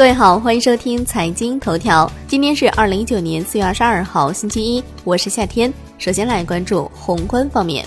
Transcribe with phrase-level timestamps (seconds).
[0.00, 2.10] 各位好，欢迎收听财经头条。
[2.26, 5.70] 今天是二零一九年四月二十二号，星期一，我是夏天。
[5.98, 7.84] 首先来关注宏观方面，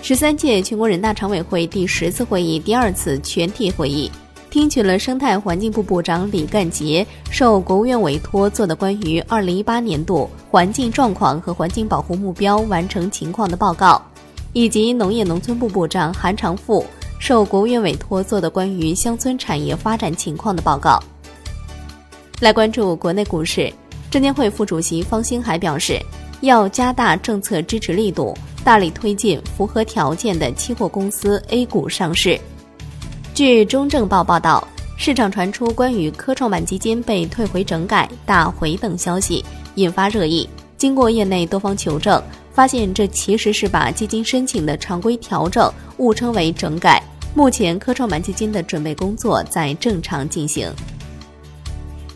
[0.00, 4.10] 十三届全国人大常委会第十次会议第二次全体会议，
[4.48, 14.00] 听取了生态环境部部长李干杰受国务院委托做的关于二零一八年度环境状况和环境保护目标完成情况的报告，
[14.54, 16.82] 以及农业农村部部长韩长赋。
[17.20, 20.98] 受国务院委托做的关于乡村产业发展情况的报告。
[22.40, 23.70] 来关注国内股市，
[24.10, 26.00] 证监会副主席方星海表示，
[26.40, 28.34] 要加大政策支持力度，
[28.64, 32.40] 大力推进符合条件的期货公司 A 股上市。
[33.34, 40.48] 据中证报报道，市场传出关于科创板基金被退回整改、大回等消息，引发热议。
[40.78, 42.20] 经过业内多方求证，
[42.52, 47.02] 发现这其实是把基金申请的常规调整误称为整改。
[47.34, 50.68] 目前科创板基金的准备工作在正常进行。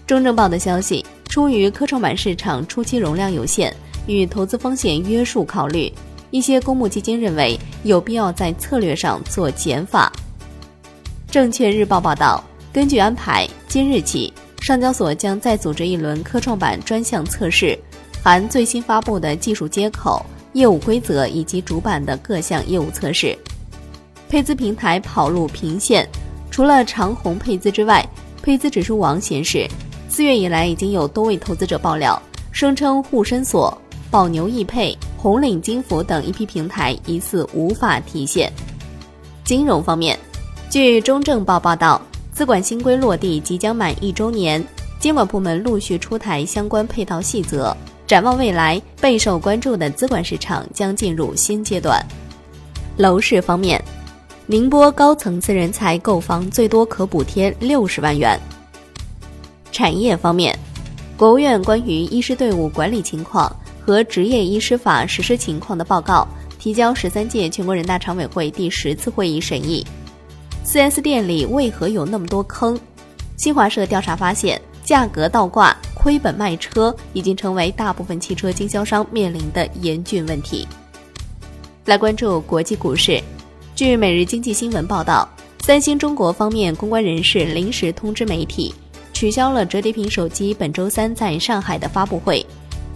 [0.06, 3.74] 中证报的消息，出于科创板市场初期容量有限
[4.06, 5.90] 与投资风险约束考虑，
[6.30, 10.12] 一些公募基金认为有必要在策略上做减法。
[11.30, 17.78] 证券日报报道，根据安排，今日起，上交所将再组织一轮科创板专项测试，
[18.24, 23.36] 含最新发布的技术接口、业务规则以及主板的各项业务测试。
[24.30, 26.08] 配资平台跑路频现，
[26.50, 28.02] 除了长虹配资之外，
[28.42, 29.68] 配资指数网显示，
[30.08, 32.18] 四月以来已经有多位投资者爆料，
[32.50, 33.76] 声称沪深所、
[34.10, 38.50] 宝牛易配、红岭金服等一批平台疑似无法提现。
[39.44, 40.18] 金融方面，
[40.70, 42.00] 据中证报报道，
[42.32, 44.66] 资管新规落地即将满一周年，
[44.98, 52.04] 监管部门陆续出台相关配套细则，展望未来，备受关注的资管市场将进入新阶段。
[52.96, 53.82] 楼市方面。
[54.46, 58.38] 宁波高层次人才购房最多可补贴六十万元。
[59.72, 60.54] 产业方面，
[61.16, 63.50] 国务院关于医师队伍管理情况
[63.82, 66.28] 和执业医师法实施情况的报告
[66.58, 69.82] 提交十三届全国人大常委会第十次会议审议。
[70.66, 72.78] 4S 店里为何有那么多坑？
[73.38, 80.68] 新华社调查发现，价格倒挂、亏本卖车已经成为大部分汽车经销商面临的严峻问题。
[81.86, 83.18] 来关注国际股市。
[83.74, 85.26] 据每日经济新闻报道，
[85.60, 88.74] 三星中国方面公关人士临时通知媒体，
[89.14, 92.44] 取消了折叠屏手机本周三在上海的发布会，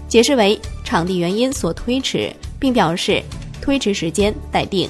[0.06, 2.30] 解释为场地原因所推迟，
[2.60, 3.22] 并表示
[3.58, 4.86] 推迟时间待定。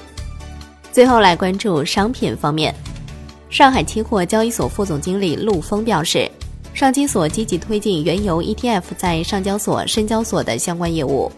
[0.90, 2.74] 最后来关注商品方面，
[3.48, 6.28] 上海期货交易所副总经理陆峰表示，
[6.78, 11.28] 上金所积极推进原油 ETF 在上交所、深交所的相关业务。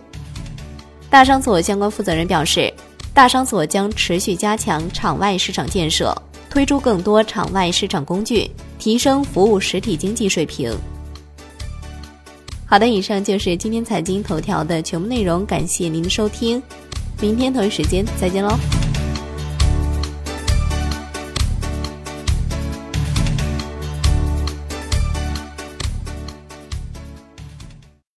[1.08, 2.70] 大商所相关负责人表示。
[3.14, 6.14] 大商所将持续加强场外市场建设，
[6.50, 10.72] 推出更多场外市场工具，提升服务实体经济水平。
[12.66, 16.62] 好的，以上就是今天财经头条的全部内容，感谢您的收听，
[17.18, 18.56] 明天同一时间再见喽。